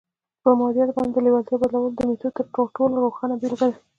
پر 0.41 0.53
مادياتو 0.59 0.95
باندې 0.97 1.13
د 1.15 1.23
لېوالتیا 1.25 1.57
بدلولو 1.61 1.95
د 1.97 1.99
ميتود 2.07 2.33
تر 2.37 2.45
ټولو 2.75 2.95
روښانه 3.05 3.35
بېلګه 3.41 3.65
ده. 3.71 3.77